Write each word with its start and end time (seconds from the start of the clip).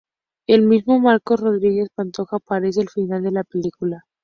El 0.47 0.63
mismo 0.65 0.99
Marcos 0.99 1.39
Rodríguez 1.41 1.89
Pantoja 1.93 2.37
aparece 2.37 2.81
al 2.81 2.89
final 2.89 3.21
de 3.21 3.29
la 3.33 3.43
película. 3.43 4.03